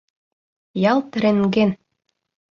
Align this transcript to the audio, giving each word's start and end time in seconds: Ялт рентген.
Ялт 0.91 1.09
рентген. 1.21 1.69